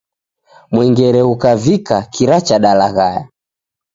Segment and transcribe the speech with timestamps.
[0.73, 3.23] Mwengere ghukavika, kira chadalaghaya.